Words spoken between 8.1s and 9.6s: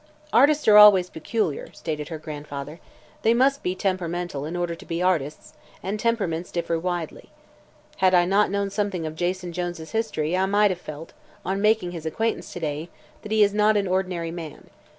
I not known something of Jason